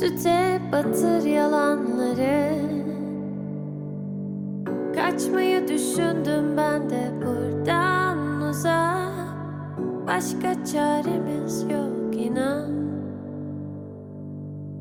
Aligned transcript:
Süte 0.00 0.60
batır 0.72 1.24
yalanları. 1.24 2.52
Kaçmayı 4.94 5.68
düşündüm 5.68 6.56
ben 6.56 6.90
de 6.90 7.12
buradan 7.26 8.40
uzak. 8.40 9.12
Başka 10.06 10.64
çaremiz 10.64 11.62
yok 11.62 12.16
inan. 12.16 12.70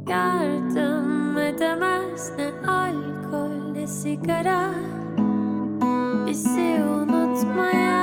Yardım 0.09 1.38
edemez 1.38 2.32
ne 2.38 2.70
alkol 2.70 3.71
ne 3.73 3.88
sigara. 3.88 4.70
Bizi 6.27 6.84
unutmaya 6.84 7.95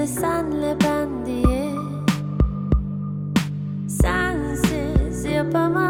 kimse 0.00 0.20
senle 0.20 0.76
ben 0.84 1.26
diye 1.26 1.70
Sensiz 3.88 5.24
yapamam 5.24 5.89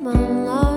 one 0.00 0.44
love. 0.44 0.67